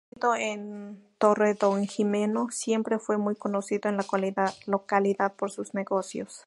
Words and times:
Nacido 0.15 0.33
en 0.35 1.03
Torredonjimeno 1.19 2.49
siempre 2.49 2.97
fue 2.97 3.17
muy 3.17 3.35
conocido 3.35 3.87
en 3.87 3.97
la 3.97 4.53
localidad 4.71 5.31
por 5.35 5.51
sus 5.51 5.75
negocios. 5.75 6.39